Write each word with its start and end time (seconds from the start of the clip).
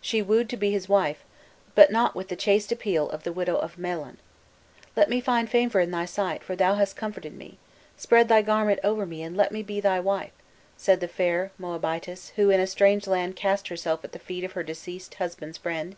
She 0.00 0.22
wooed 0.22 0.48
to 0.50 0.56
be 0.56 0.72
his 0.72 0.88
wife, 0.88 1.22
but 1.76 1.92
not 1.92 2.16
with 2.16 2.26
the 2.30 2.34
chaste 2.34 2.72
appeal 2.72 3.08
of 3.10 3.22
the 3.22 3.32
widow 3.32 3.54
of 3.56 3.78
Mahlon. 3.78 4.18
"Let 4.96 5.08
me 5.08 5.20
find 5.20 5.48
favor 5.48 5.78
in 5.78 5.92
thy 5.92 6.04
sight, 6.04 6.42
for 6.42 6.56
thou 6.56 6.74
hast 6.74 6.96
comforted 6.96 7.32
me! 7.32 7.58
Spread 7.96 8.26
thy 8.28 8.42
garment 8.42 8.80
over 8.82 9.06
me, 9.06 9.22
and 9.22 9.36
let 9.36 9.52
me 9.52 9.62
be 9.62 9.78
thy 9.78 10.00
wife!" 10.00 10.32
said 10.76 10.98
the 10.98 11.06
fair 11.06 11.52
Moabitess 11.58 12.30
who 12.34 12.50
in 12.50 12.58
a 12.58 12.66
strange 12.66 13.06
land 13.06 13.36
cast 13.36 13.68
herself 13.68 14.02
at 14.02 14.10
the 14.10 14.18
feet 14.18 14.42
of 14.42 14.50
her 14.54 14.64
deceased 14.64 15.14
husband's 15.14 15.58
friend. 15.58 15.94